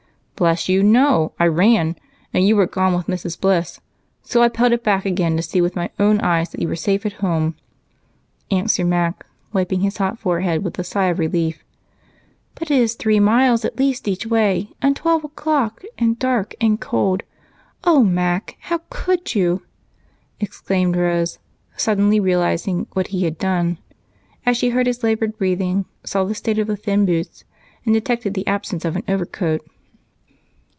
"Bless 0.37 0.67
you, 0.67 0.81
no 0.81 1.33
I 1.39 1.45
ran. 1.45 1.95
But 2.33 2.41
you 2.41 2.55
were 2.55 2.65
gone 2.65 2.95
with 2.95 3.05
Mrs. 3.05 3.39
Bliss, 3.39 3.79
so 4.23 4.41
I 4.41 4.49
pelted 4.49 4.81
back 4.81 5.05
again 5.05 5.37
to 5.37 5.43
see 5.43 5.61
with 5.61 5.75
my 5.75 5.91
own 5.99 6.19
eyes 6.19 6.49
that 6.49 6.59
you 6.59 6.67
were 6.67 6.75
safe 6.75 7.05
at 7.05 7.13
home," 7.21 7.53
answered 8.49 8.87
Mac 8.87 9.23
with 9.53 9.69
a 9.69 9.69
sigh 9.69 9.69
of 9.69 9.69
relief, 9.69 9.69
wiping 9.69 9.79
his 9.81 9.97
hot 9.97 10.17
forehead. 10.17 10.63
"But 12.55 12.71
it 12.71 12.71
is 12.71 12.95
three 12.95 13.19
miles 13.19 13.63
at 13.63 13.77
least 13.77 14.07
each 14.07 14.25
way, 14.25 14.71
and 14.81 14.95
twelve 14.95 15.23
o'clock, 15.23 15.83
and 15.99 16.17
dark 16.17 16.55
and 16.59 16.81
cold. 16.81 17.21
Oh, 17.83 18.03
Mac! 18.03 18.55
How 18.61 18.79
could 18.89 19.35
you!" 19.35 19.61
exclaimed 20.39 20.95
Rose, 20.95 21.37
suddenly 21.77 22.19
realizing 22.19 22.87
what 22.93 23.09
he 23.09 23.25
had 23.25 23.37
done 23.37 23.77
as 24.43 24.57
she 24.57 24.69
heard 24.69 24.87
his 24.87 25.03
labored 25.03 25.37
breathing, 25.37 25.85
saw 26.03 26.23
the 26.23 26.33
state 26.33 26.57
of 26.57 26.65
the 26.65 26.75
thin 26.75 27.05
boots, 27.05 27.43
and 27.85 27.93
detected 27.93 28.33
the 28.33 28.47
absence 28.47 28.83
of 28.83 28.95
an 28.95 29.03
overcoat. 29.07 29.61